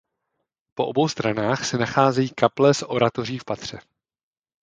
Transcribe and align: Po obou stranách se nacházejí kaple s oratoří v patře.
Po 0.73 0.87
obou 0.87 1.07
stranách 1.09 1.65
se 1.65 1.77
nacházejí 1.77 2.29
kaple 2.29 2.73
s 2.73 2.85
oratoří 2.89 3.37
v 3.39 3.45
patře. 3.45 3.77